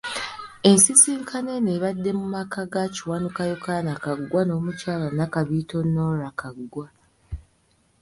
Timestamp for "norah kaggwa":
5.93-6.87